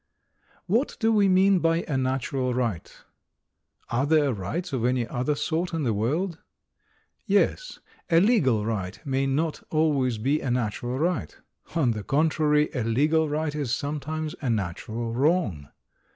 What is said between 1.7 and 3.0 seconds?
a "natural right?"